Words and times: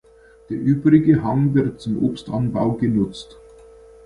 Der 0.49 0.57
übrige 0.57 1.21
Hang 1.23 1.53
wird 1.53 1.79
zum 1.79 2.03
Obstanbau 2.03 2.71
genutzt. 2.71 3.37